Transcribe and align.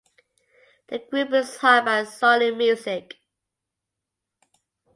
The 0.87 0.97
group 0.97 1.31
is 1.31 1.57
hired 1.57 1.85
by 1.85 2.01
Sony 2.05 2.57
Music. 2.57 3.19